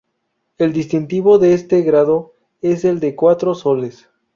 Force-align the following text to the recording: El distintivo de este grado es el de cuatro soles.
El 0.57 0.73
distintivo 0.73 1.37
de 1.37 1.53
este 1.53 1.83
grado 1.83 2.33
es 2.63 2.85
el 2.85 2.99
de 2.99 3.13
cuatro 3.15 3.53
soles. 3.53 4.09